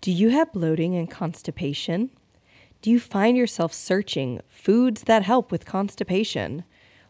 Do 0.00 0.10
you 0.10 0.30
have 0.30 0.54
bloating 0.54 0.96
and 0.96 1.10
constipation? 1.10 2.08
Do 2.80 2.90
you 2.90 2.98
find 2.98 3.36
yourself 3.36 3.74
searching 3.74 4.40
foods 4.48 5.02
that 5.02 5.24
help 5.24 5.52
with 5.52 5.66
constipation? 5.66 6.64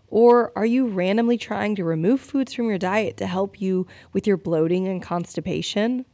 Or 0.09 0.51
are 0.57 0.67
you 0.67 0.89
randomly 0.89 1.39
trying 1.39 1.77
to 1.77 1.85
remove 1.85 2.21
foods 2.21 2.53
from 2.53 2.69
your 2.69 2.79
diet 2.79 3.17
to 3.19 3.29
help 3.29 3.61
you 3.61 3.87
with 4.13 4.27
your 4.27 4.37
bloating 4.37 4.89
and 4.89 5.01
constipation? 5.01 6.05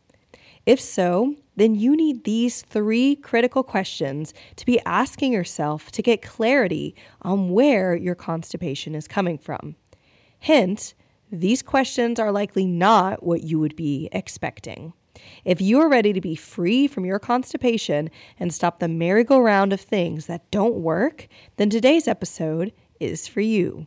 If 0.66 0.78
so, 0.78 1.36
then 1.56 1.76
you 1.76 1.96
need 1.96 2.24
these 2.24 2.60
three 2.60 3.16
critical 3.16 3.62
questions 3.62 4.34
to 4.56 4.66
be 4.66 4.78
asking 4.84 5.32
yourself 5.32 5.90
to 5.92 6.02
get 6.02 6.20
clarity 6.20 6.94
on 7.22 7.52
where 7.52 7.96
your 7.96 8.14
constipation 8.14 8.94
is 8.94 9.08
coming 9.08 9.38
from. 9.38 9.76
Hint, 10.38 10.92
these 11.32 11.62
questions 11.62 12.20
are 12.20 12.30
likely 12.30 12.66
not 12.66 13.22
what 13.22 13.44
you 13.44 13.58
would 13.58 13.76
be 13.76 14.10
expecting. 14.12 14.92
If 15.44 15.60
you 15.60 15.80
are 15.80 15.88
ready 15.88 16.12
to 16.12 16.20
be 16.20 16.34
free 16.34 16.86
from 16.86 17.04
your 17.04 17.18
constipation 17.18 18.10
and 18.38 18.52
stop 18.52 18.78
the 18.78 18.88
merry-go-round 18.88 19.72
of 19.72 19.80
things 19.80 20.26
that 20.26 20.50
don't 20.50 20.76
work, 20.76 21.28
then 21.56 21.70
today's 21.70 22.08
episode 22.08 22.72
is 23.00 23.28
for 23.28 23.40
you. 23.40 23.86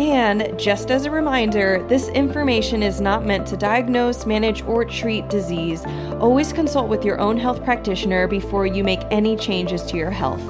And 0.00 0.58
just 0.58 0.90
as 0.90 1.04
a 1.04 1.10
reminder, 1.10 1.86
this 1.86 2.08
information 2.08 2.82
is 2.82 3.02
not 3.02 3.26
meant 3.26 3.46
to 3.48 3.56
diagnose, 3.58 4.24
manage, 4.24 4.62
or 4.62 4.82
treat 4.82 5.28
disease. 5.28 5.84
Always 6.18 6.54
consult 6.54 6.88
with 6.88 7.04
your 7.04 7.20
own 7.20 7.36
health 7.36 7.62
practitioner 7.62 8.26
before 8.26 8.64
you 8.64 8.82
make 8.82 9.00
any 9.10 9.36
changes 9.36 9.82
to 9.82 9.98
your 9.98 10.10
health. 10.10 10.40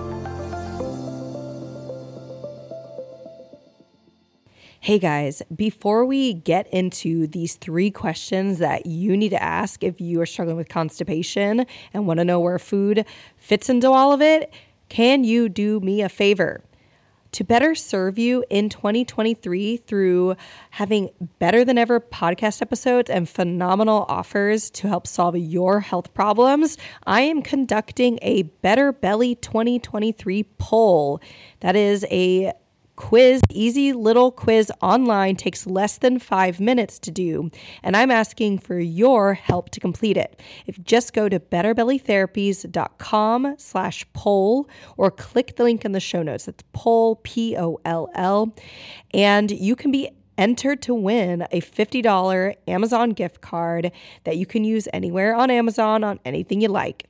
Hey 4.79 5.01
guys, 5.01 5.43
before 5.57 6.05
we 6.05 6.33
get 6.33 6.69
into 6.73 7.27
these 7.27 7.57
three 7.57 7.91
questions 7.91 8.61
that 8.61 8.87
you 8.87 9.17
need 9.17 9.31
to 9.31 9.43
ask 9.43 9.83
if 9.83 10.01
you 10.01 10.21
are 10.21 10.27
struggling 10.27 10.59
with 10.59 10.69
constipation 10.69 11.67
and 11.93 12.07
want 12.07 12.19
to 12.19 12.25
know 12.25 12.39
where 12.39 12.61
food 12.61 13.05
fits 13.37 13.69
into 13.69 13.91
all 13.91 14.13
of 14.13 14.23
it, 14.23 14.55
can 14.89 15.25
you 15.25 15.49
do 15.49 15.81
me 15.81 16.03
a 16.03 16.09
favor? 16.09 16.63
To 17.33 17.45
better 17.45 17.75
serve 17.75 18.19
you 18.19 18.45
in 18.51 18.69
2023 18.69 19.77
through 19.79 20.37
having 20.71 21.11
better 21.39 21.65
than 21.65 21.79
ever 21.79 22.01
podcast 22.01 22.63
episodes 22.63 23.11
and 23.11 23.29
phenomenal 23.29 24.07
offers 24.09 24.71
to 24.71 24.89
help 24.89 25.07
solve 25.07 25.37
your 25.37 25.81
health 25.81 26.13
problems, 26.15 26.77
I 27.07 27.23
am 27.23 27.43
conducting 27.43 28.19
a 28.23 28.43
Better 28.43 28.93
Belly 28.93 29.35
2023 29.37 30.45
poll. 30.59 31.21
That 31.61 31.77
is 31.77 32.05
a 32.11 32.53
quiz, 33.01 33.41
easy 33.49 33.95
little 33.95 34.31
quiz 34.31 34.71
online, 34.83 35.35
takes 35.35 35.67
less 35.67 35.97
than 35.97 36.19
five 36.19 36.61
minutes 36.61 36.99
to 36.99 37.11
do. 37.11 37.51
And 37.83 37.97
I'm 37.97 38.11
asking 38.11 38.59
for 38.59 38.79
your 38.79 39.33
help 39.33 39.71
to 39.71 39.81
complete 39.81 40.19
it. 40.19 40.39
If 40.67 40.85
just 40.85 41.15
go 41.15 41.27
to 41.27 41.41
betterbellytherapies.com 41.41 43.55
slash 43.57 44.05
poll 44.13 44.69
or 44.99 45.11
click 45.11 45.57
the 45.57 45.65
link 45.65 45.87
in 45.87 45.93
the 45.93 46.01
show 46.01 46.23
notes. 46.23 46.45
That's 46.45 46.63
poll, 46.75 47.17
P 47.23 47.57
O 47.57 47.81
L 47.87 48.11
L. 48.15 48.55
And 49.15 49.51
you 49.51 49.77
can 49.77 49.91
be 49.91 50.11
entered 50.37 50.83
to 50.83 50.93
win 50.95 51.47
a 51.53 51.63
$50 51.63 52.55
Amazon 52.69 53.11
gift 53.11 53.41
card 53.41 53.93
that 54.25 54.37
you 54.37 54.45
can 54.45 54.63
use 54.63 54.87
anywhere 54.93 55.35
on 55.35 55.51
Amazon 55.51 56.05
on 56.05 56.21
anything 56.27 56.61
you 56.61 56.69
like 56.69 57.09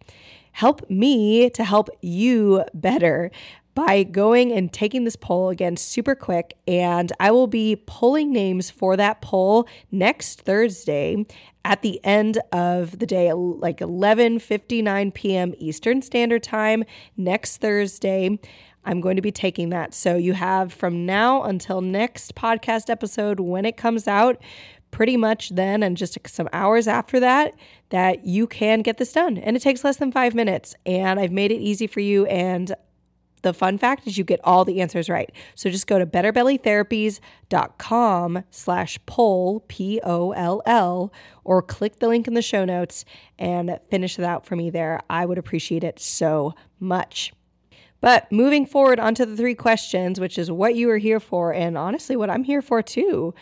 help 0.52 0.88
me 0.90 1.50
to 1.50 1.64
help 1.64 1.88
you 2.00 2.64
better 2.74 3.30
by 3.74 4.02
going 4.02 4.52
and 4.52 4.72
taking 4.72 5.04
this 5.04 5.16
poll 5.16 5.48
again 5.48 5.76
super 5.76 6.14
quick. 6.14 6.56
And 6.66 7.12
I 7.20 7.30
will 7.30 7.46
be 7.46 7.82
pulling 7.86 8.32
names 8.32 8.70
for 8.70 8.96
that 8.96 9.20
poll 9.20 9.68
next 9.90 10.42
Thursday 10.42 11.26
at 11.64 11.82
the 11.82 12.02
end 12.04 12.38
of 12.52 12.98
the 12.98 13.06
day, 13.06 13.32
like 13.32 13.78
11:59 13.78 15.14
p.m. 15.14 15.54
Eastern 15.58 16.02
Standard 16.02 16.42
Time 16.42 16.84
next 17.16 17.58
Thursday. 17.58 18.38
I'm 18.84 19.00
going 19.00 19.16
to 19.16 19.22
be 19.22 19.32
taking 19.32 19.68
that. 19.70 19.92
So 19.92 20.16
you 20.16 20.32
have 20.32 20.72
from 20.72 21.04
now 21.04 21.42
until 21.42 21.80
next 21.82 22.34
podcast 22.34 22.88
episode 22.88 23.38
when 23.38 23.66
it 23.66 23.76
comes 23.76 24.08
out, 24.08 24.40
pretty 24.90 25.16
much 25.16 25.50
then 25.50 25.82
and 25.82 25.96
just 25.96 26.18
some 26.26 26.48
hours 26.52 26.88
after 26.88 27.20
that, 27.20 27.54
that 27.90 28.24
you 28.24 28.46
can 28.46 28.80
get 28.80 28.98
this 28.98 29.12
done. 29.12 29.36
And 29.38 29.56
it 29.56 29.60
takes 29.60 29.84
less 29.84 29.98
than 29.98 30.12
five 30.12 30.34
minutes. 30.34 30.74
And 30.86 31.20
I've 31.20 31.32
made 31.32 31.52
it 31.52 31.60
easy 31.60 31.86
for 31.86 32.00
you. 32.00 32.26
And 32.26 32.74
the 33.42 33.54
fun 33.54 33.78
fact 33.78 34.06
is 34.06 34.18
you 34.18 34.24
get 34.24 34.40
all 34.44 34.64
the 34.64 34.80
answers 34.80 35.08
right. 35.08 35.30
So 35.54 35.70
just 35.70 35.86
go 35.86 35.98
to 35.98 36.06
betterbellytherapies.com 36.06 38.44
slash 38.50 38.98
poll, 39.06 39.64
P-O-L-L, 39.68 41.12
or 41.44 41.62
click 41.62 41.98
the 41.98 42.08
link 42.08 42.28
in 42.28 42.34
the 42.34 42.42
show 42.42 42.64
notes 42.64 43.04
and 43.38 43.78
finish 43.90 44.18
it 44.18 44.24
out 44.24 44.46
for 44.46 44.56
me 44.56 44.70
there. 44.70 45.00
I 45.08 45.26
would 45.26 45.38
appreciate 45.38 45.84
it 45.84 45.98
so 45.98 46.54
much. 46.78 47.32
But 48.00 48.30
moving 48.32 48.64
forward 48.64 48.98
onto 48.98 49.26
the 49.26 49.36
three 49.36 49.54
questions, 49.54 50.18
which 50.18 50.38
is 50.38 50.50
what 50.50 50.74
you 50.74 50.88
are 50.90 50.98
here 50.98 51.20
for, 51.20 51.52
and 51.52 51.76
honestly, 51.76 52.16
what 52.16 52.30
I'm 52.30 52.44
here 52.44 52.62
for 52.62 52.82
too. 52.82 53.34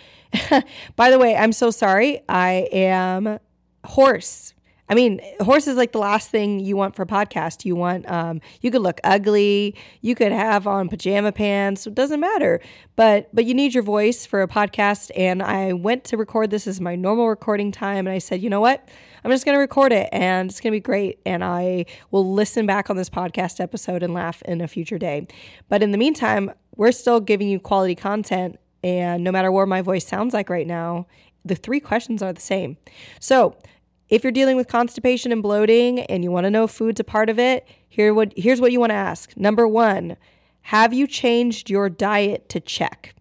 By 0.97 1.10
the 1.10 1.19
way, 1.19 1.37
I'm 1.37 1.53
so 1.53 1.70
sorry. 1.70 2.22
I 2.28 2.69
am 2.72 3.38
hoarse 3.84 4.54
I 4.91 4.94
mean, 4.94 5.21
hoarse 5.41 5.66
is 5.66 5.76
like 5.76 5.93
the 5.93 5.99
last 5.99 6.31
thing 6.31 6.60
you 6.60 6.76
want 6.76 6.97
for 6.97 7.03
a 7.03 7.06
podcast. 7.06 7.65
You 7.65 7.76
want, 7.76 8.09
um, 8.10 8.41
you 8.62 8.71
could 8.71 8.82
look 8.82 9.00
ugly, 9.04 9.76
you 10.00 10.15
could 10.15 10.32
have 10.32 10.66
on 10.66 10.88
pajama 10.88 11.32
pants. 11.32 11.87
It 11.87 11.94
doesn't 11.94 12.21
matter, 12.21 12.60
but 12.97 13.28
but 13.34 13.44
you 13.44 13.54
need 13.54 13.75
your 13.75 13.82
voice 13.82 14.25
for 14.25 14.43
a 14.43 14.49
podcast. 14.49 15.10
And 15.15 15.43
I 15.43 15.75
went 15.75 16.04
to 16.04 16.16
record 16.16 16.50
this 16.50 16.66
as 16.66 16.81
my 16.81 16.97
normal 16.97 17.28
recording 17.28 17.71
time, 17.71 18.06
and 18.06 18.15
I 18.15 18.19
said, 18.19 18.43
you 18.43 18.50
know 18.50 18.60
what? 18.60 18.88
I'm 19.25 19.31
just 19.31 19.44
going 19.44 19.56
to 19.56 19.60
record 19.60 19.93
it, 19.93 20.09
and 20.12 20.49
it's 20.49 20.60
going 20.60 20.72
to 20.72 20.76
be 20.76 20.81
great. 20.81 21.19
And 21.26 21.44
I 21.44 21.87
will 22.10 22.32
listen 22.32 22.66
back 22.66 22.88
on 22.88 22.97
this 22.97 23.10
podcast 23.10 23.60
episode 23.60 24.03
and 24.03 24.15
laugh 24.15 24.43
in 24.43 24.60
a 24.60 24.69
future 24.69 24.99
day. 24.99 25.26
But 25.69 25.82
in 25.82 25.91
the 25.91 25.99
meantime, 25.99 26.53
we're 26.76 26.93
still 26.93 27.20
giving 27.20 27.49
you 27.49 27.59
quality 27.60 27.94
content, 27.94 28.59
and 28.82 29.25
no 29.25 29.32
matter 29.32 29.50
what 29.50 29.69
my 29.69 29.82
voice 29.82 30.06
sounds 30.06 30.32
like 30.32 30.49
right 30.49 30.66
now, 30.66 31.06
the 31.44 31.56
three 31.56 31.81
questions 31.81 32.22
are 32.22 32.32
the 32.32 32.41
same. 32.41 32.76
So 33.20 33.56
if 34.08 34.22
you're 34.22 34.32
dealing 34.32 34.56
with 34.56 34.69
constipation 34.69 35.32
and 35.32 35.42
bloating 35.42 36.00
and 36.00 36.24
you 36.24 36.30
want 36.30 36.44
to 36.44 36.50
know 36.50 36.64
if 36.64 36.70
food's 36.70 37.00
a 37.00 37.05
part 37.05 37.28
of 37.28 37.38
it, 37.38 37.66
here 37.88 38.14
what 38.14 38.32
here's 38.37 38.60
what 38.60 38.72
you 38.72 38.81
want 38.81 38.90
to 38.90 38.96
ask. 38.96 39.37
Number 39.37 39.66
1, 39.66 40.16
have 40.62 40.93
you 40.93 41.06
changed 41.06 41.70
your 41.70 41.88
diet 41.88 42.49
to 42.50 42.60
check? 42.60 43.14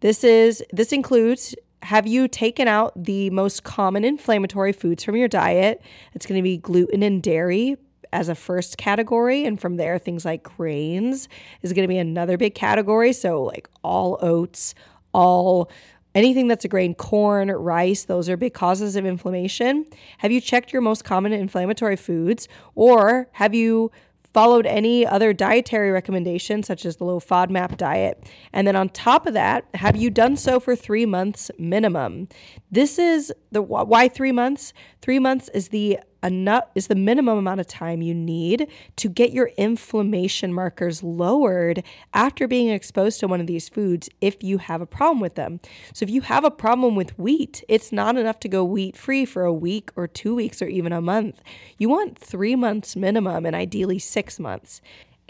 This 0.00 0.24
is 0.24 0.62
this 0.72 0.92
includes 0.92 1.54
have 1.82 2.06
you 2.06 2.28
taken 2.28 2.68
out 2.68 2.92
the 3.02 3.30
most 3.30 3.64
common 3.64 4.04
inflammatory 4.04 4.72
foods 4.72 5.02
from 5.02 5.16
your 5.16 5.28
diet? 5.28 5.82
It's 6.14 6.26
going 6.26 6.38
to 6.38 6.42
be 6.42 6.58
gluten 6.58 7.02
and 7.02 7.22
dairy 7.22 7.76
as 8.12 8.28
a 8.28 8.34
first 8.34 8.76
category. 8.76 9.44
And 9.44 9.60
from 9.60 9.76
there, 9.76 9.98
things 9.98 10.24
like 10.24 10.42
grains 10.42 11.28
is 11.62 11.72
going 11.72 11.84
to 11.84 11.88
be 11.88 11.98
another 11.98 12.36
big 12.36 12.54
category. 12.54 13.12
So, 13.12 13.42
like 13.42 13.68
all 13.82 14.18
oats, 14.20 14.74
all 15.12 15.70
Anything 16.14 16.48
that's 16.48 16.64
a 16.64 16.68
grain, 16.68 16.94
corn, 16.94 17.50
rice, 17.50 18.04
those 18.04 18.28
are 18.28 18.36
big 18.36 18.54
causes 18.54 18.96
of 18.96 19.06
inflammation. 19.06 19.86
Have 20.18 20.32
you 20.32 20.40
checked 20.40 20.72
your 20.72 20.82
most 20.82 21.04
common 21.04 21.32
inflammatory 21.32 21.96
foods? 21.96 22.48
Or 22.74 23.28
have 23.32 23.54
you 23.54 23.92
followed 24.32 24.66
any 24.66 25.06
other 25.06 25.32
dietary 25.32 25.90
recommendations, 25.90 26.66
such 26.66 26.84
as 26.84 26.96
the 26.96 27.04
low 27.04 27.20
FODMAP 27.20 27.76
diet? 27.76 28.28
And 28.52 28.66
then 28.66 28.76
on 28.76 28.88
top 28.88 29.26
of 29.26 29.34
that, 29.34 29.64
have 29.74 29.96
you 29.96 30.10
done 30.10 30.36
so 30.36 30.60
for 30.60 30.74
three 30.74 31.06
months 31.06 31.50
minimum? 31.58 32.28
This 32.70 32.98
is 32.98 33.32
the 33.52 33.62
why 33.62 34.08
three 34.08 34.32
months? 34.32 34.72
Three 35.02 35.18
months 35.18 35.48
is 35.50 35.68
the 35.68 35.98
enough 36.22 36.64
is 36.74 36.86
the 36.86 36.94
minimum 36.94 37.38
amount 37.38 37.60
of 37.60 37.66
time 37.66 38.02
you 38.02 38.14
need 38.14 38.68
to 38.96 39.08
get 39.08 39.32
your 39.32 39.50
inflammation 39.56 40.52
markers 40.52 41.02
lowered 41.02 41.82
after 42.14 42.46
being 42.46 42.68
exposed 42.68 43.20
to 43.20 43.28
one 43.28 43.40
of 43.40 43.46
these 43.46 43.68
foods 43.68 44.08
if 44.20 44.42
you 44.42 44.58
have 44.58 44.80
a 44.80 44.86
problem 44.86 45.20
with 45.20 45.34
them. 45.34 45.60
So 45.92 46.04
if 46.04 46.10
you 46.10 46.20
have 46.22 46.44
a 46.44 46.50
problem 46.50 46.94
with 46.94 47.18
wheat, 47.18 47.64
it's 47.68 47.92
not 47.92 48.16
enough 48.16 48.40
to 48.40 48.48
go 48.48 48.64
wheat 48.64 48.96
free 48.96 49.24
for 49.24 49.44
a 49.44 49.52
week 49.52 49.90
or 49.96 50.06
2 50.06 50.34
weeks 50.34 50.60
or 50.62 50.66
even 50.66 50.92
a 50.92 51.00
month. 51.00 51.40
You 51.78 51.88
want 51.88 52.18
3 52.18 52.56
months 52.56 52.96
minimum 52.96 53.46
and 53.46 53.56
ideally 53.56 53.98
6 53.98 54.38
months. 54.38 54.80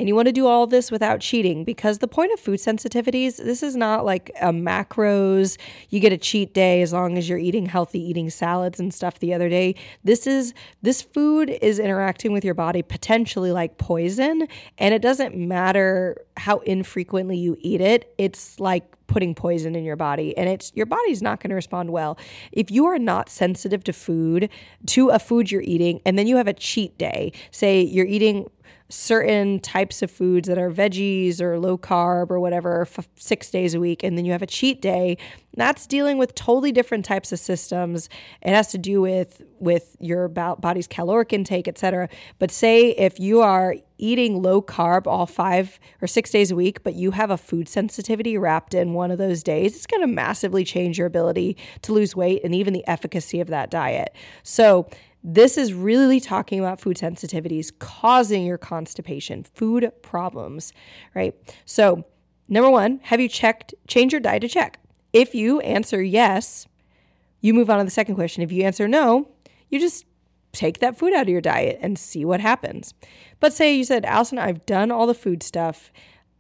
And 0.01 0.09
you 0.09 0.15
want 0.15 0.29
to 0.29 0.33
do 0.33 0.47
all 0.47 0.67
this 0.67 0.91
without 0.91 1.21
cheating 1.21 1.63
because 1.63 1.99
the 1.99 2.09
point 2.09 2.33
of 2.33 2.41
food 2.41 2.59
sensitivities, 2.59 3.37
this 3.37 3.63
is 3.63 3.77
not 3.77 4.07
like 4.07 4.31
a 4.41 4.47
macros, 4.47 5.59
you 5.91 6.01
get 6.01 6.11
a 6.11 6.17
cheat 6.17 6.55
day 6.55 6.81
as 6.81 6.91
long 6.91 7.19
as 7.19 7.29
you're 7.29 7.37
eating 7.37 7.67
healthy, 7.67 8.01
eating 8.01 8.31
salads 8.31 8.81
and 8.81 8.95
stuff 8.95 9.19
the 9.19 9.35
other 9.35 9.51
day. 9.51 9.75
This 10.03 10.27
is 10.27 10.55
this 10.81 11.03
food 11.03 11.51
is 11.51 11.79
interacting 11.79 12.33
with 12.33 12.47
your 12.47 12.55
body 12.55 12.81
potentially 12.81 13.53
like 13.53 13.77
poison, 13.77 14.49
and 14.79 14.95
it 14.95 15.03
doesn't 15.03 15.37
matter 15.37 16.17
how 16.39 16.61
infrequently 16.61 17.37
you 17.37 17.59
eat 17.61 17.83
it. 17.83 18.15
It's 18.17 18.59
like 18.59 18.97
putting 19.07 19.35
poison 19.35 19.75
in 19.75 19.83
your 19.83 19.97
body 19.97 20.37
and 20.39 20.49
it's 20.49 20.73
your 20.77 20.87
body's 20.87 21.21
not 21.21 21.41
going 21.41 21.51
to 21.51 21.57
respond 21.57 21.91
well. 21.91 22.17
If 22.53 22.71
you 22.71 22.87
are 22.87 22.99
not 22.99 23.29
sensitive 23.29 23.83
to 23.85 23.93
food, 23.93 24.49
to 24.87 25.09
a 25.09 25.19
food 25.19 25.51
you're 25.51 25.63
eating 25.63 26.01
and 26.07 26.17
then 26.17 26.29
you 26.29 26.37
have 26.37 26.47
a 26.47 26.53
cheat 26.53 26.97
day, 26.97 27.33
say 27.51 27.83
you're 27.83 28.07
eating 28.07 28.49
certain 28.91 29.61
types 29.61 30.03
of 30.03 30.11
foods 30.11 30.49
that 30.49 30.59
are 30.59 30.71
veggies 30.71 31.41
or 31.41 31.59
low 31.59 31.79
carb 31.79 32.31
or 32.31 32.41
whatever 32.41 32.83
f- 32.83 33.09
six 33.17 33.51
days 33.51 33.75
a 33.75 33.81
week, 33.81 34.03
and 34.03 34.19
then 34.19 34.25
you 34.25 34.33
have 34.33 34.43
a 34.43 34.47
cheat 34.47 34.83
day. 34.83 35.17
That's 35.57 35.87
dealing 35.87 36.19
with 36.19 36.35
totally 36.35 36.73
different 36.73 37.05
types 37.05 37.33
of 37.33 37.39
systems. 37.39 38.09
It 38.43 38.51
has 38.51 38.69
to 38.73 38.79
do 38.79 39.01
with 39.01 39.43
with 39.59 39.97
your 40.01 40.29
body's 40.29 40.87
caloric 40.87 41.33
intake, 41.33 41.69
etc. 41.69 42.09
But 42.39 42.51
say 42.51 42.91
if 42.91 43.21
you 43.21 43.41
are 43.41 43.77
eating 43.99 44.43
low 44.43 44.63
carb 44.63 45.07
all 45.07 45.27
five 45.27 45.79
or 46.01 46.09
six 46.09 46.31
days 46.31 46.51
a 46.51 46.57
week, 46.57 46.83
but 46.83 46.95
you 46.95 47.11
have 47.11 47.31
a 47.31 47.37
food 47.37 47.69
sensitivity 47.69 48.39
wrapped 48.39 48.75
in 48.75 48.95
one 48.95 49.11
of 49.11 49.19
those 49.19 49.43
days, 49.43 49.77
it's 49.77 49.87
going 49.87 50.01
to 50.01 50.07
massively 50.07 50.65
change 50.65 50.97
your 50.97 51.07
ability 51.07 51.57
to 51.83 51.93
lose 51.93 52.17
weight 52.17 52.43
and 52.43 52.55
even 52.55 52.73
the 52.73 52.87
efficacy 52.89 53.41
of 53.41 53.49
that 53.49 53.71
diet. 53.71 54.15
So 54.43 54.89
this 55.23 55.59
is 55.59 55.75
really 55.75 56.21
talking 56.21 56.59
about 56.61 56.81
food 56.81 56.97
sensitivities 56.97 57.71
causing 57.79 58.45
your 58.45 58.59
constipation, 58.59 59.45
food 59.45 59.93
problems, 60.03 60.73
right? 61.15 61.35
So, 61.67 62.05
number 62.49 62.71
one, 62.71 63.01
have 63.03 63.21
you 63.21 63.29
checked, 63.29 63.75
change 63.87 64.13
your 64.13 64.21
diet 64.21 64.43
to 64.43 64.49
check? 64.49 64.79
If 65.13 65.35
you 65.35 65.61
answer 65.61 66.03
yes, 66.03 66.67
you 67.41 67.55
move 67.55 67.71
on 67.71 67.79
to 67.79 67.85
the 67.85 67.91
second 67.91 68.15
question. 68.15 68.43
If 68.43 68.53
you 68.53 68.63
answer 68.65 68.89
no, 68.89 69.29
you 69.69 69.81
just 69.81 70.07
take 70.53 70.81
that 70.81 70.99
food 70.99 71.13
out 71.13 71.23
of 71.23 71.29
your 71.29 71.41
diet 71.41 71.79
and 71.81 71.99
see 71.99 72.25
what 72.25 72.41
happens. 72.41 72.95
But 73.39 73.53
say 73.53 73.75
you 73.75 73.85
said, 73.85 74.05
Allison, 74.05 74.39
I've 74.39 74.67
done 74.67 74.91
all 74.91 75.07
the 75.07 75.15
food 75.15 75.43
stuff. 75.43 75.93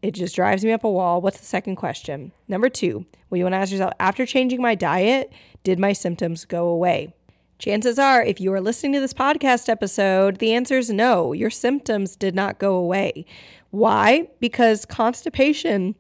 It 0.02 0.12
just 0.12 0.34
drives 0.34 0.64
me 0.64 0.72
up 0.72 0.84
a 0.84 0.90
wall. 0.90 1.20
What's 1.20 1.38
the 1.38 1.46
second 1.46 1.76
question? 1.76 2.32
Number 2.48 2.68
two, 2.68 3.04
well, 3.28 3.38
you 3.38 3.44
want 3.44 3.52
to 3.52 3.58
ask 3.58 3.70
yourself, 3.70 3.92
after 4.00 4.24
changing 4.24 4.62
my 4.62 4.74
diet, 4.74 5.32
did 5.62 5.78
my 5.78 5.92
symptoms 5.92 6.44
go 6.44 6.68
away? 6.68 7.14
Chances 7.60 7.98
are, 7.98 8.22
if 8.22 8.40
you 8.40 8.54
are 8.54 8.60
listening 8.60 8.94
to 8.94 9.00
this 9.00 9.12
podcast 9.12 9.68
episode, 9.68 10.38
the 10.38 10.54
answer 10.54 10.78
is 10.78 10.88
no. 10.88 11.34
Your 11.34 11.50
symptoms 11.50 12.16
did 12.16 12.34
not 12.34 12.58
go 12.58 12.74
away. 12.74 13.26
Why? 13.68 14.28
Because 14.40 14.86
constipation 14.86 15.94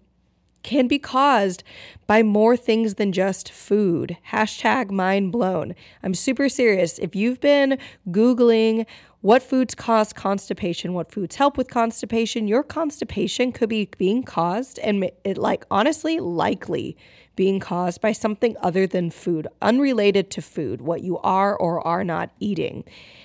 can 0.62 0.88
be 0.88 0.98
caused 0.98 1.62
by 2.06 2.22
more 2.22 2.56
things 2.56 2.94
than 2.94 3.12
just 3.12 3.52
food. 3.52 4.16
Hashtag 4.30 4.90
mind 4.90 5.32
blown. 5.32 5.74
I'm 6.02 6.14
super 6.14 6.48
serious. 6.48 6.98
If 6.98 7.14
you've 7.14 7.40
been 7.40 7.78
Googling 8.08 8.86
what 9.20 9.42
foods 9.42 9.74
cause 9.74 10.12
constipation, 10.12 10.94
what 10.94 11.12
foods 11.12 11.36
help 11.36 11.58
with 11.58 11.68
constipation, 11.68 12.48
your 12.48 12.62
constipation 12.62 13.52
could 13.52 13.68
be 13.68 13.88
being 13.98 14.22
caused 14.22 14.78
and 14.78 15.10
it 15.24 15.36
like 15.36 15.64
honestly 15.70 16.18
likely 16.18 16.96
being 17.36 17.60
caused 17.60 18.00
by 18.00 18.12
something 18.12 18.56
other 18.60 18.86
than 18.86 19.10
food, 19.10 19.46
unrelated 19.62 20.30
to 20.30 20.42
food, 20.42 20.80
what 20.80 21.02
you 21.02 21.18
are 21.18 21.54
or 21.56 21.86
are 21.86 22.04
not 22.04 22.30
eating. 22.40 22.84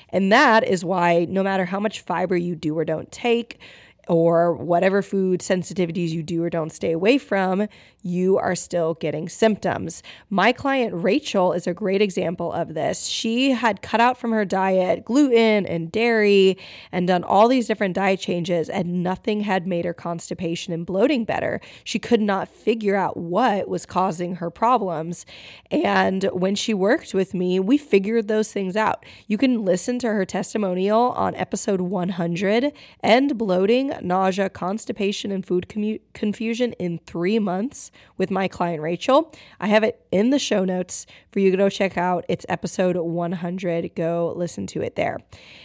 And 0.09 0.31
that 0.31 0.63
is 0.65 0.85
why 0.85 1.25
no 1.29 1.43
matter 1.43 1.65
how 1.65 1.79
much 1.79 2.01
fiber 2.01 2.35
you 2.35 2.55
do 2.55 2.77
or 2.77 2.85
don't 2.85 3.11
take, 3.11 3.59
or 4.07 4.53
whatever 4.53 5.01
food 5.01 5.39
sensitivities 5.39 6.09
you 6.09 6.23
do 6.23 6.43
or 6.43 6.49
don't 6.49 6.71
stay 6.71 6.91
away 6.91 7.17
from, 7.17 7.67
you 8.01 8.37
are 8.37 8.55
still 8.55 8.93
getting 8.95 9.27
symptoms. 9.27 10.03
My 10.29 10.51
client 10.51 10.93
Rachel 10.93 11.53
is 11.53 11.65
a 11.65 11.73
great 11.73 12.01
example 12.01 12.53
of 12.53 12.75
this. 12.75 13.05
She 13.05 13.51
had 13.51 13.81
cut 13.81 13.99
out 13.99 14.17
from 14.17 14.31
her 14.31 14.45
diet 14.45 15.03
gluten 15.05 15.65
and 15.65 15.91
dairy 15.91 16.57
and 16.91 17.07
done 17.07 17.23
all 17.23 17.47
these 17.47 17.67
different 17.67 17.95
diet 17.95 18.19
changes, 18.19 18.69
and 18.69 19.01
nothing 19.01 19.41
had 19.41 19.65
made 19.65 19.85
her 19.85 19.93
constipation 19.93 20.71
and 20.73 20.85
bloating 20.85 21.25
better. 21.25 21.59
She 21.83 21.97
could 21.97 22.21
not 22.21 22.47
figure 22.47 22.95
out 22.95 23.17
what 23.17 23.67
was 23.67 23.85
causing 23.85 24.35
her 24.35 24.51
problems. 24.51 25.25
And 25.71 26.25
when 26.25 26.53
she 26.55 26.73
worked 26.73 27.13
with 27.13 27.33
me, 27.33 27.59
we 27.59 27.77
figured 27.77 28.27
those 28.27 28.51
things 28.51 28.75
out. 28.75 29.03
You 29.27 29.37
can 29.37 29.65
listen 29.65 29.97
to 29.99 30.09
her 30.09 30.25
testimonial 30.25 31.11
on 31.11 31.35
episode 31.35 31.81
100 31.81 32.71
End 33.03 33.37
bloating, 33.37 33.93
nausea, 34.01 34.49
constipation, 34.49 35.31
and 35.31 35.45
food 35.45 35.67
commu- 35.69 35.99
confusion 36.13 36.73
in 36.73 36.99
three 37.05 37.39
months 37.39 37.91
with 38.17 38.31
my 38.31 38.47
client 38.47 38.81
Rachel. 38.81 39.33
I 39.59 39.67
have 39.67 39.83
it 39.83 40.05
in 40.11 40.29
the 40.29 40.39
show 40.39 40.65
notes 40.65 41.05
for 41.31 41.39
you 41.39 41.51
to 41.51 41.57
go 41.57 41.69
check 41.69 41.97
out. 41.97 42.25
It's 42.29 42.45
episode 42.49 42.95
100. 42.95 43.95
Go 43.95 44.33
listen 44.35 44.67
to 44.67 44.81
it 44.81 44.95
there. 44.95 45.19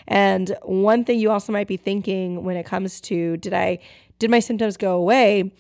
And 0.07 0.57
one 0.63 1.05
thing 1.05 1.19
you 1.19 1.31
also 1.31 1.53
might 1.53 1.69
be 1.69 1.77
thinking 1.77 2.45
when 2.45 2.57
it 2.57 2.67
comes 2.67 3.01
to 3.03 3.37
did 3.37 3.55
I 3.55 3.79
did 4.19 4.31
my 4.31 4.41
symptoms 4.41 4.77
go 4.77 4.97
away? 4.97 5.53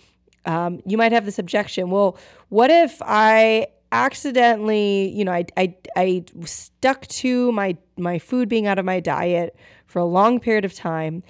Um, 0.46 0.82
you 0.86 0.96
might 0.96 1.12
have 1.12 1.24
this 1.24 1.38
objection. 1.38 1.90
Well, 1.90 2.16
what 2.48 2.70
if 2.70 3.00
I 3.02 3.68
accidentally, 3.92 5.08
you 5.10 5.24
know, 5.24 5.32
I, 5.32 5.46
I, 5.56 5.74
I 5.96 6.24
stuck 6.44 7.06
to 7.08 7.52
my, 7.52 7.76
my 7.96 8.18
food 8.18 8.48
being 8.48 8.66
out 8.66 8.78
of 8.78 8.84
my 8.84 9.00
diet 9.00 9.56
for 9.86 9.98
a 9.98 10.04
long 10.04 10.38
period 10.38 10.64
of 10.64 10.74
time 10.74 11.22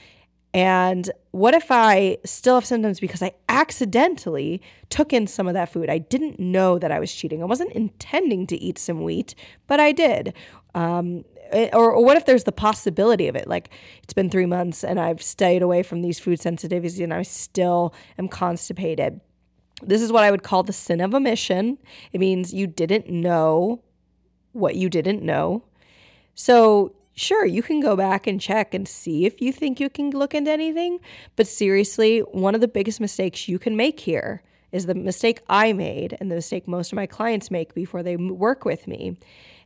and 0.52 1.11
what 1.31 1.55
if 1.55 1.70
I 1.70 2.19
still 2.25 2.56
have 2.56 2.67
symptoms 2.67 2.99
because 2.99 3.23
I 3.23 3.32
accidentally 3.49 4.61
took 4.88 5.12
in 5.12 5.26
some 5.26 5.47
of 5.47 5.55
that 5.55 5.73
food? 5.73 5.88
I 5.88 5.99
didn't 5.99 6.41
know 6.41 6.79
that 6.79 6.91
I 6.91 6.99
was 6.99 7.14
cheating. 7.14 7.41
I 7.41 7.47
wasn't 7.47 7.73
intending 7.73 8.47
to 8.49 8.56
eat 8.56 8.76
some 8.76 9.02
wheat, 9.02 9.37
but 9.69 9.79
I 9.79 9.93
did. 9.93 10.35
Um, 10.75 11.25
eh, 11.52 11.69
or, 11.73 11.93
or, 11.93 12.05
what 12.05 12.17
if 12.17 12.26
there's 12.26 12.44
the 12.44 12.52
possibility 12.52 13.29
of 13.29 13.37
it? 13.37 13.47
Like 13.47 13.70
it's 14.02 14.12
been 14.12 14.29
three 14.29 14.47
months 14.47 14.82
and 14.82 14.99
I've 14.99 15.23
stayed 15.23 15.62
away 15.62 15.85
from 15.85 16.02
these 16.02 16.19
food 16.19 16.40
sensitivities 16.40 17.02
and 17.02 17.14
I 17.14 17.23
still 17.23 17.95
am 18.19 18.26
constipated. 18.26 19.21
This 19.83 20.02
is 20.02 20.12
what 20.12 20.25
I 20.25 20.30
would 20.33 20.42
call 20.42 20.64
the 20.64 20.73
sin 20.73 21.00
of 21.00 21.14
omission. 21.14 21.78
It 22.12 22.19
means 22.19 22.52
you 22.52 22.66
didn't 22.66 23.09
know 23.09 23.83
what 24.52 24.75
you 24.75 24.88
didn't 24.88 25.23
know. 25.23 25.64
So 26.35 26.95
sure, 27.21 27.45
you 27.45 27.62
can 27.62 27.81
go 27.81 27.97
back 27.97 28.27
and 28.27 28.41
check 28.41 28.75
and 28.75 28.89
see 28.89 29.27
if 29.27 29.41
you 29.41 29.53
think 29.53 29.79
you 29.79 29.91
can 29.91 30.11
look 30.11 30.35
into 30.35 30.50
anything. 30.50 30.99
But 31.37 31.47
seriously, 31.47 32.21
one 32.21 32.55
of 32.55 32.61
the 32.61 32.69
biggest 32.69 33.00
mistakes 33.00 33.49
you 33.49 33.59
can 33.59 33.77
make 33.77 34.00
here 34.00 34.43
is 34.73 34.87
the 34.87 34.95
mistake 34.95 35.41
I 35.49 35.73
made 35.73 36.17
and 36.21 36.31
the 36.31 36.37
mistake 36.37 36.67
most 36.67 36.93
of 36.93 36.97
my 36.97 37.07
clients 37.07 37.50
make 37.50 37.75
before 37.75 38.03
they 38.03 38.17
work 38.17 38.65
with 38.65 38.87
me 38.87 39.17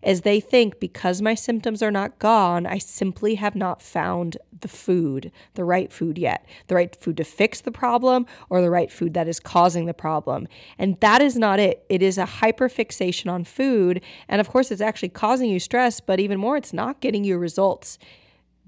is 0.05 0.21
they 0.21 0.41
think 0.41 0.81
because 0.81 1.23
my 1.23 1.35
symptoms 1.35 1.83
are 1.83 1.91
not 1.91 2.19
gone, 2.19 2.67
I 2.67 2.79
simply 2.79 3.37
have 3.37 3.55
not 3.55 3.83
found 3.83 4.37
the 4.61 4.69
food, 4.69 5.33
the 5.55 5.65
right 5.65 5.93
food 5.93 6.19
yet, 6.19 6.47
the 6.69 6.75
right 6.75 6.95
food 6.95 7.17
to 7.17 7.25
fix 7.25 7.61
the 7.61 7.73
problem 7.73 8.27
or 8.51 8.61
the 8.61 8.71
right 8.71 8.91
food 8.91 9.15
that 9.15 9.29
is 9.29 9.41
causing 9.41 9.87
the 9.87 9.95
problem. 9.95 10.47
And 10.79 10.99
that 11.01 11.23
is 11.23 11.37
not 11.37 11.59
it. 11.59 11.85
It 11.89 12.03
is 12.03 12.19
a 12.19 12.25
hyperfixation 12.25 13.31
on 13.31 13.45
food. 13.45 14.03
And 14.29 14.41
of 14.41 14.49
course, 14.49 14.71
it's 14.71 14.81
actually 14.81 15.11
causing 15.11 15.51
you 15.51 15.61
stress, 15.61 16.01
but 16.01 16.21
even 16.21 16.39
more, 16.39 16.57
it's 16.57 16.73
not 16.73 17.01
getting 17.01 17.25
you 17.25 17.39
results. 17.39 17.99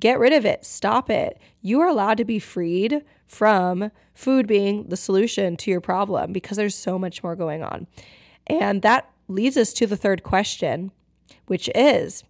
Get 0.00 0.18
rid 0.18 0.32
of 0.32 0.44
it. 0.44 0.64
Stop 0.64 1.10
it. 1.10 1.38
You 1.62 1.80
are 1.80 1.88
allowed 1.88 2.18
to 2.18 2.24
be 2.24 2.38
freed 2.38 3.02
from 3.26 3.90
food 4.14 4.46
being 4.46 4.88
the 4.88 4.96
solution 4.96 5.56
to 5.56 5.70
your 5.70 5.80
problem 5.80 6.32
because 6.32 6.56
there's 6.56 6.74
so 6.74 6.98
much 6.98 7.22
more 7.22 7.34
going 7.34 7.62
on. 7.62 7.86
And 8.46 8.82
that 8.82 9.10
leads 9.28 9.56
us 9.56 9.72
to 9.74 9.86
the 9.86 9.96
third 9.96 10.22
question 10.22 10.92
which 11.46 11.70
is 11.74 12.24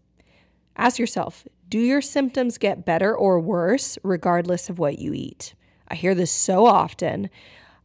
ask 0.77 0.99
yourself 0.99 1.47
do 1.69 1.79
your 1.79 2.01
symptoms 2.01 2.59
get 2.59 2.85
better 2.85 3.15
or 3.15 3.41
worse 3.41 3.99
regardless 4.03 4.69
of 4.69 4.79
what 4.79 4.99
you 4.99 5.13
eat? 5.13 5.55
I 5.89 5.95
hear 5.95 6.15
this 6.15 6.31
so 6.31 6.67
often. 6.67 7.29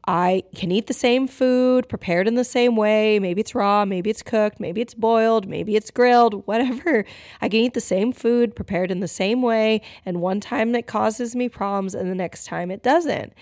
I 0.08 0.44
can 0.56 0.72
eat 0.72 0.88
the 0.88 0.94
same 0.94 1.28
food, 1.28 1.88
prepared 1.88 2.28
in 2.28 2.36
the 2.36 2.44
same 2.44 2.76
way. 2.76 3.20
Maybe 3.20 3.42
it's 3.42 3.54
raw, 3.54 3.86
maybe 3.86 4.10
it's 4.10 4.24
cooked, 4.24 4.60
maybe 4.60 4.82
it's 4.82 4.96
boiled, 4.96 5.48
maybe 5.48 5.76
it's 5.76 5.92
grilled, 5.92 6.46
whatever. 6.48 7.06
I 7.40 7.50
can 7.50 7.60
eat 7.60 7.74
the 7.74 7.82
same 7.82 8.12
food, 8.12 8.56
prepared 8.56 8.92
in 8.92 9.00
the 9.00 9.08
same 9.08 9.42
way, 9.42 9.82
and 10.06 10.22
one 10.22 10.40
time 10.40 10.74
it 10.76 10.88
causes 10.88 11.36
me 11.36 11.50
problems 11.50 11.94
and 11.94 12.10
the 12.10 12.16
next 12.16 12.46
time 12.46 12.72
it 12.72 12.82
doesn't. 12.82 13.34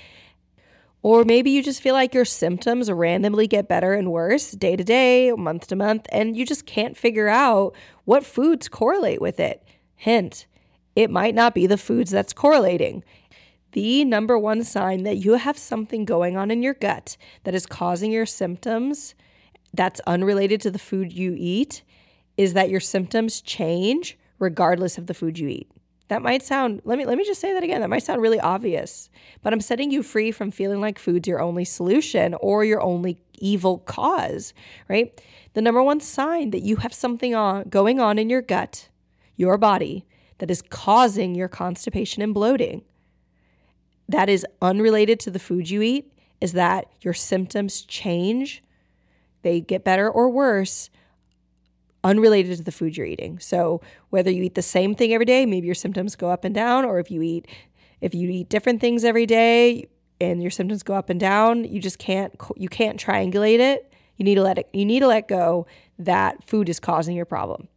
Or 1.02 1.24
maybe 1.24 1.52
you 1.52 1.64
just 1.64 1.82
feel 1.82 1.94
like 1.94 2.14
your 2.14 2.26
symptoms 2.26 2.92
randomly 2.92 3.48
get 3.48 3.70
better 3.70 3.94
and 3.94 4.12
worse 4.12 4.52
day 4.52 4.76
to 4.76 4.84
day, 4.84 5.32
month 5.32 5.68
to 5.68 5.76
month, 5.76 6.06
and 6.12 6.36
you 6.36 6.46
just 6.46 6.66
can't 6.66 6.98
figure 6.98 7.30
out 7.30 7.74
what 8.04 8.26
foods 8.26 8.68
correlate 8.68 9.22
with 9.22 9.40
it. 9.40 9.64
Hint, 9.96 10.46
it 10.96 11.10
might 11.10 11.36
not 11.36 11.56
be 11.56 11.68
the 11.68 11.78
foods 11.78 12.12
that's 12.12 12.34
correlating. 12.34 13.04
The 13.72 14.04
number 14.04 14.38
one 14.38 14.64
sign 14.64 15.04
that 15.04 15.18
you 15.18 15.34
have 15.34 15.58
something 15.58 16.04
going 16.04 16.36
on 16.36 16.52
in 16.52 16.64
your 16.64 16.74
gut 16.74 17.16
that 17.44 17.56
is 17.56 17.66
causing 17.66 18.12
your 18.12 18.26
symptoms 18.26 19.16
that's 19.74 20.02
unrelated 20.02 20.60
to 20.62 20.72
the 20.72 20.80
food 20.80 21.14
you 21.14 21.36
eat 21.38 21.84
is 22.36 22.54
that 22.54 22.70
your 22.70 22.80
symptoms 22.80 23.42
change 23.42 24.18
regardless 24.40 24.98
of 24.98 25.08
the 25.08 25.14
food 25.14 25.38
you 25.38 25.48
eat. 25.48 25.70
That 26.10 26.22
might 26.22 26.44
sound 26.44 26.82
let 26.86 26.98
me 26.98 27.06
let 27.06 27.18
me 27.18 27.24
just 27.24 27.42
say 27.42 27.54
that 27.54 27.64
again. 27.64 27.82
That 27.82 27.90
might 27.90 28.04
sound 28.04 28.22
really 28.22 28.40
obvious, 28.40 29.10
but 29.42 29.54
I'm 29.54 29.62
setting 29.62 29.92
you 29.92 30.04
free 30.04 30.32
from 30.32 30.52
feeling 30.52 30.82
like 30.82 31.00
food's 31.00 31.28
your 31.28 31.42
only 31.42 31.66
solution 31.66 32.36
or 32.36 32.66
your 32.66 32.82
only 32.82 33.20
evil 33.40 33.80
cause, 33.80 34.54
right? 34.88 35.20
The 35.54 35.62
number 35.62 35.82
one 35.82 36.00
sign 36.00 36.50
that 36.52 36.62
you 36.62 36.78
have 36.78 36.94
something 36.94 37.34
on 37.34 37.70
going 37.70 38.00
on 38.00 38.20
in 38.20 38.30
your 38.30 38.42
gut, 38.42 38.90
your 39.36 39.58
body 39.58 40.06
that 40.40 40.52
is 40.52 40.62
causing 40.62 41.36
your 41.36 41.48
constipation 41.48 42.22
and 42.22 42.34
bloating 42.34 42.84
that 44.10 44.28
is 44.28 44.46
unrelated 44.62 45.20
to 45.22 45.32
the 45.32 45.40
food 45.40 45.70
you 45.70 45.84
eat 45.84 46.12
is 46.42 46.54
that 46.54 46.88
your 47.02 47.14
symptoms 47.14 47.84
change, 47.84 48.64
they 49.44 49.62
get 49.62 49.84
better 49.84 50.10
or 50.10 50.30
worse 50.30 50.90
unrelated 52.04 52.58
to 52.58 52.64
the 52.64 52.72
food 52.72 52.96
you're 52.96 53.06
eating. 53.06 53.40
So 53.40 53.82
whether 54.10 54.32
you 54.32 54.44
eat 54.44 54.56
the 54.56 54.62
same 54.62 54.96
thing 54.96 55.14
every 55.14 55.26
day, 55.26 55.46
maybe 55.46 55.66
your 55.66 55.76
symptoms 55.76 56.16
go 56.16 56.30
up 56.30 56.46
and 56.46 56.56
down, 56.56 56.86
or 56.86 57.00
if 57.00 57.12
you 57.12 57.22
eat 57.22 57.48
if 58.02 58.16
you 58.16 58.30
eat 58.30 58.50
different 58.50 58.80
things 58.80 59.04
every 59.04 59.26
day 59.26 59.90
and 60.22 60.42
your 60.42 60.52
symptoms 60.52 60.84
go 60.84 60.94
up 60.94 61.10
and 61.10 61.20
down, 61.20 61.66
you 61.66 61.80
just 61.80 62.00
can't 62.00 62.34
you 62.56 62.70
can't 62.70 63.00
triangulate 63.00 63.60
it. 63.60 63.92
You 64.18 64.26
need 64.26 64.36
to 64.36 64.42
let 64.44 64.58
it 64.58 64.70
you 64.74 64.86
need 64.86 65.00
to 65.00 65.08
let 65.08 65.28
go 65.28 65.68
that 65.98 66.48
food 66.48 66.70
is 66.70 66.80
causing 66.80 67.16
your 67.16 67.26
problem. 67.26 67.68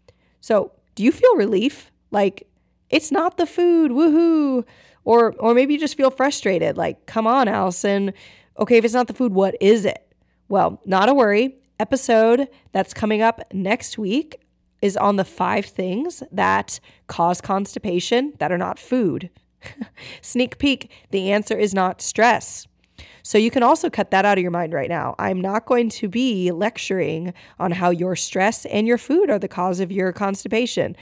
So, 0.41 0.73
do 0.95 1.03
you 1.03 1.13
feel 1.13 1.37
relief? 1.37 1.91
Like 2.11 2.49
it's 2.91 3.11
not 3.11 3.37
the 3.37 3.47
food, 3.47 3.91
woohoo. 3.91 4.65
Or 5.05 5.35
or 5.39 5.55
maybe 5.55 5.75
you 5.75 5.81
just 5.81 5.97
feel 5.97 6.13
frustrated, 6.13 6.77
like, 6.77 7.07
come 7.07 7.27
on, 7.27 7.49
Allison. 7.49 8.13
Okay, 8.59 8.77
if 8.77 8.85
it's 8.85 8.95
not 8.95 9.09
the 9.09 9.15
food, 9.15 9.33
what 9.33 9.57
is 9.61 9.85
it? 9.85 10.07
Well, 10.49 10.81
not 10.85 11.09
a 11.09 11.15
worry 11.15 11.57
episode 11.83 12.49
that's 12.71 12.95
coming 12.95 13.23
up 13.23 13.41
next 13.53 13.99
week 13.99 14.41
is 14.83 14.97
on 14.97 15.17
the 15.17 15.25
five 15.25 15.67
things 15.67 16.23
that 16.31 16.79
cause 17.09 17.41
constipation 17.41 18.33
that 18.39 18.53
are 18.53 18.59
not 18.59 18.79
food. 18.79 19.29
Sneak 20.23 20.59
peek 20.59 20.93
the 21.11 21.33
answer 21.33 21.59
is 21.59 21.75
not 21.75 22.01
stress. 22.01 22.69
So 23.25 23.37
you 23.37 23.51
can 23.51 23.65
also 23.65 23.91
cut 23.91 24.13
that 24.13 24.25
out 24.25 24.39
of 24.39 24.43
your 24.43 24.53
mind 24.53 24.73
right 24.73 24.89
now. 24.89 25.17
I'm 25.19 25.41
not 25.41 25.67
going 25.67 25.89
to 25.91 26.09
be 26.09 26.53
lecturing 26.53 27.35
on 27.59 27.73
how 27.73 27.91
your 27.91 28.15
stress 28.15 28.65
and 28.67 28.87
your 28.87 28.99
food 28.99 29.29
are 29.29 29.41
the 29.41 29.49
cause 29.49 29.81
of 29.81 29.91
your 29.91 30.13
constipation. 30.13 30.95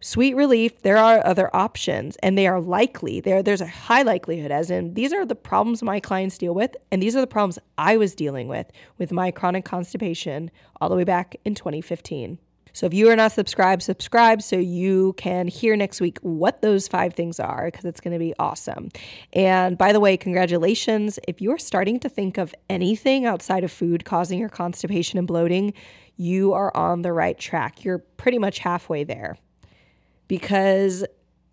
Sweet 0.00 0.36
relief, 0.36 0.82
there 0.82 0.96
are 0.96 1.26
other 1.26 1.54
options 1.54 2.16
and 2.22 2.38
they 2.38 2.46
are 2.46 2.60
likely. 2.60 3.20
There 3.20 3.42
there's 3.42 3.60
a 3.60 3.66
high 3.66 4.02
likelihood 4.02 4.52
as 4.52 4.70
in 4.70 4.94
these 4.94 5.12
are 5.12 5.26
the 5.26 5.34
problems 5.34 5.82
my 5.82 5.98
clients 5.98 6.38
deal 6.38 6.54
with 6.54 6.76
and 6.92 7.02
these 7.02 7.16
are 7.16 7.20
the 7.20 7.26
problems 7.26 7.58
I 7.76 7.96
was 7.96 8.14
dealing 8.14 8.46
with 8.46 8.70
with 8.98 9.10
my 9.10 9.32
chronic 9.32 9.64
constipation 9.64 10.52
all 10.80 10.88
the 10.88 10.94
way 10.94 11.02
back 11.02 11.34
in 11.44 11.56
2015. 11.56 12.38
So 12.72 12.86
if 12.86 12.94
you 12.94 13.10
are 13.10 13.16
not 13.16 13.32
subscribed, 13.32 13.82
subscribe 13.82 14.40
so 14.40 14.54
you 14.56 15.14
can 15.16 15.48
hear 15.48 15.74
next 15.74 16.00
week 16.00 16.18
what 16.20 16.62
those 16.62 16.86
five 16.86 17.14
things 17.14 17.40
are 17.40 17.64
because 17.64 17.84
it's 17.84 18.00
going 18.00 18.12
to 18.12 18.20
be 18.20 18.34
awesome. 18.38 18.90
And 19.32 19.76
by 19.76 19.92
the 19.92 19.98
way, 19.98 20.16
congratulations. 20.16 21.18
If 21.26 21.40
you're 21.40 21.58
starting 21.58 21.98
to 22.00 22.08
think 22.08 22.38
of 22.38 22.54
anything 22.70 23.26
outside 23.26 23.64
of 23.64 23.72
food 23.72 24.04
causing 24.04 24.38
your 24.38 24.48
constipation 24.48 25.18
and 25.18 25.26
bloating, 25.26 25.74
you 26.16 26.52
are 26.52 26.70
on 26.76 27.02
the 27.02 27.12
right 27.12 27.36
track. 27.36 27.84
You're 27.84 27.98
pretty 27.98 28.38
much 28.38 28.60
halfway 28.60 29.02
there 29.02 29.38
because 30.28 31.04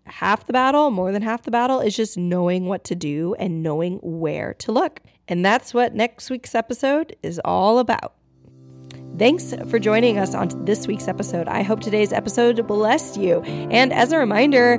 half 0.04 0.46
the 0.46 0.52
battle, 0.52 0.90
more 0.90 1.12
than 1.12 1.22
half 1.22 1.42
the 1.42 1.50
battle, 1.50 1.80
is 1.80 1.96
just 1.96 2.16
knowing 2.16 2.66
what 2.66 2.84
to 2.84 2.94
do 2.94 3.34
and 3.38 3.62
knowing 3.62 3.98
where 4.02 4.54
to 4.54 4.72
look. 4.72 5.00
And 5.28 5.44
that's 5.44 5.74
what 5.74 5.94
next 5.94 6.30
week's 6.30 6.54
episode 6.54 7.16
is 7.22 7.40
all 7.44 7.78
about. 7.78 8.14
Thanks 9.18 9.54
for 9.70 9.78
joining 9.78 10.18
us 10.18 10.34
on 10.34 10.64
this 10.66 10.86
week's 10.86 11.08
episode. 11.08 11.48
I 11.48 11.62
hope 11.62 11.80
today's 11.80 12.12
episode 12.12 12.64
blessed 12.66 13.16
you. 13.16 13.40
And 13.42 13.92
as 13.92 14.12
a 14.12 14.18
reminder, 14.18 14.78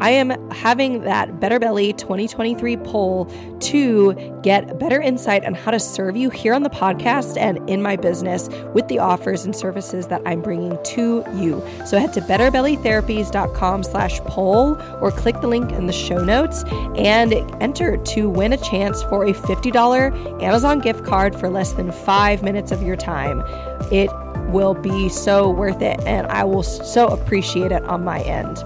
I 0.00 0.10
am 0.10 0.30
having 0.50 1.02
that 1.02 1.40
Better 1.40 1.58
Belly 1.58 1.92
2023 1.94 2.76
poll 2.78 3.24
to 3.60 4.14
get 4.42 4.78
better 4.78 5.00
insight 5.00 5.44
on 5.44 5.54
how 5.54 5.70
to 5.70 5.80
serve 5.80 6.16
you 6.16 6.30
here 6.30 6.54
on 6.54 6.62
the 6.62 6.70
podcast 6.70 7.36
and 7.38 7.58
in 7.68 7.82
my 7.82 7.96
business 7.96 8.48
with 8.74 8.86
the 8.88 8.98
offers 8.98 9.44
and 9.44 9.56
services 9.56 10.08
that 10.08 10.20
I'm 10.26 10.42
bringing 10.42 10.78
to 10.82 11.24
you. 11.34 11.62
So 11.86 11.98
head 11.98 12.12
to 12.14 12.20
betterbellytherapies.com 12.20 13.82
slash 13.84 14.20
poll 14.20 14.80
or 15.00 15.10
click 15.10 15.40
the 15.40 15.48
link 15.48 15.72
in 15.72 15.86
the 15.86 15.92
show 15.92 16.22
notes 16.22 16.64
and 16.96 17.32
enter 17.62 17.96
to 17.96 18.28
win 18.28 18.52
a 18.52 18.58
chance 18.58 19.02
for 19.04 19.24
a 19.24 19.32
$50 19.32 20.42
Amazon 20.42 20.80
gift 20.80 21.04
card 21.04 21.34
for 21.34 21.48
less 21.48 21.72
than 21.72 21.90
five 21.90 22.42
minutes 22.42 22.70
of 22.70 22.82
your 22.82 22.96
time. 22.96 23.42
It 23.90 24.10
will 24.50 24.74
be 24.74 25.08
so 25.08 25.50
worth 25.50 25.82
it 25.82 26.00
and 26.04 26.26
I 26.28 26.44
will 26.44 26.62
so 26.62 27.08
appreciate 27.08 27.72
it 27.72 27.82
on 27.84 28.04
my 28.04 28.20
end. 28.20 28.62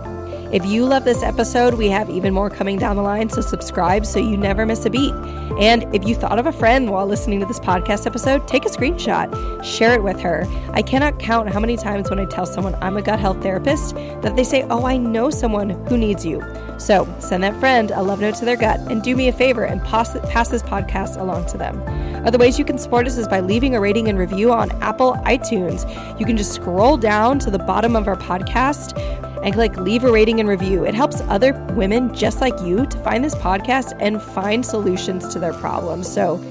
If 0.53 0.67
you 0.67 0.85
love 0.85 1.05
this 1.05 1.23
episode, 1.23 1.75
we 1.75 1.87
have 1.91 2.11
even 2.11 2.35
more 2.35 2.51
coming 2.51 2.77
down 2.77 2.97
the 2.97 3.03
line, 3.03 3.31
so 3.31 3.41
subscribe 3.41 4.05
so 4.05 4.19
you 4.19 4.37
never 4.37 4.67
miss 4.67 4.85
a 4.85 4.91
beat. 4.91 5.15
And 5.61 5.85
if 5.95 6.05
you 6.09 6.17
thought 6.17 6.41
of 6.41 6.47
a 6.47 6.53
friend 6.53 6.91
while 6.91 7.07
listening 7.07 7.39
to 7.39 7.47
this 7.47 7.61
podcast 7.61 8.05
episode, 8.05 8.49
take 8.49 8.67
a 8.67 8.69
screenshot, 8.69 9.63
share 9.63 9.95
it 9.95 10.03
with 10.03 10.19
her. 10.19 10.45
I 10.73 10.83
cannot 10.83 11.21
count 11.21 11.49
how 11.51 11.61
many 11.61 11.77
times 11.77 12.11
when 12.11 12.19
I 12.19 12.25
tell 12.25 12.47
someone 12.47 12.75
I'm 12.81 12.97
a 12.97 13.03
gut 13.03 13.21
health 13.21 13.41
therapist 13.41 13.95
that 13.95 14.35
they 14.35 14.43
say, 14.43 14.65
Oh, 14.71 14.87
I 14.87 14.97
know 14.97 15.31
someone 15.31 15.71
who 15.87 15.97
needs 15.97 16.27
you. 16.27 16.43
So 16.79 17.07
send 17.21 17.45
that 17.45 17.61
friend 17.61 17.93
a 17.93 18.03
love 18.03 18.21
note 18.21 18.35
to 18.37 18.45
their 18.45 18.57
gut 18.57 18.81
and 18.91 19.05
do 19.05 19.15
me 19.15 19.29
a 19.29 19.33
favor 19.33 19.65
and 19.67 19.81
pass, 19.85 20.19
pass 20.31 20.49
this 20.49 20.65
podcast 20.65 21.17
along 21.21 21.47
to 21.51 21.59
them. 21.59 21.81
Other 22.27 22.39
ways 22.39 22.59
you 22.59 22.65
can 22.65 22.77
support 22.77 23.07
us 23.07 23.19
is 23.19 23.29
by 23.29 23.39
leaving 23.39 23.77
a 23.77 23.81
rating 23.81 24.09
and 24.09 24.19
review 24.19 24.51
on 24.51 24.73
Apple 24.83 25.15
iTunes. 25.27 25.89
You 26.19 26.27
can 26.27 26.37
just 26.37 26.53
scroll 26.53 26.97
down 26.97 27.39
to 27.41 27.53
the 27.53 27.59
bottom 27.59 27.95
of 27.95 28.09
our 28.09 28.17
podcast 28.17 28.97
and 29.43 29.55
click 29.55 29.77
leave 29.77 30.05
a 30.05 30.11
rating 30.11 30.41
and 30.41 30.49
review. 30.49 30.85
It 30.85 30.95
helps 30.95 31.21
other 31.23 31.53
women 31.75 32.15
just 32.15 32.41
like 32.41 32.59
you 32.61 32.87
to 32.87 32.99
find 32.99 33.25
this 33.25 33.35
podcast 33.35 33.97
and 34.01 34.21
find 34.21 34.65
solutions 34.65 35.29
to 35.33 35.39
their 35.39 35.53
problems. 35.55 36.11
So, 36.11 36.43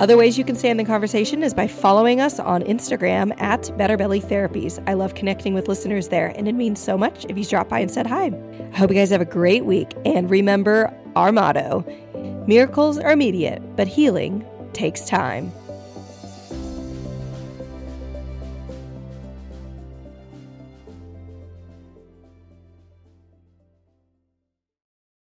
other 0.00 0.16
ways 0.16 0.38
you 0.38 0.44
can 0.44 0.56
stay 0.56 0.70
in 0.70 0.78
the 0.78 0.84
conversation 0.84 1.42
is 1.42 1.52
by 1.52 1.68
following 1.68 2.22
us 2.22 2.40
on 2.40 2.62
Instagram 2.62 3.38
at 3.38 3.76
Better 3.76 3.98
Belly 3.98 4.20
Therapies. 4.20 4.82
I 4.88 4.94
love 4.94 5.14
connecting 5.14 5.52
with 5.52 5.68
listeners 5.68 6.08
there, 6.08 6.28
and 6.36 6.48
it 6.48 6.54
means 6.54 6.80
so 6.80 6.96
much 6.96 7.26
if 7.28 7.36
you 7.36 7.44
drop 7.44 7.68
by 7.68 7.80
and 7.80 7.90
said 7.90 8.06
hi. 8.06 8.32
I 8.72 8.76
hope 8.78 8.88
you 8.88 8.96
guys 8.96 9.10
have 9.10 9.20
a 9.20 9.26
great 9.26 9.66
week, 9.66 9.92
and 10.06 10.30
remember 10.30 10.90
our 11.16 11.32
motto 11.32 11.84
miracles 12.46 12.98
are 12.98 13.12
immediate, 13.12 13.60
but 13.76 13.86
healing 13.86 14.44
takes 14.72 15.02
time. 15.04 15.52